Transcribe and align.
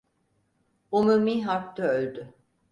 Umumi 0.91 1.43
Harp'te 1.43 1.83
öldü… 1.83 2.33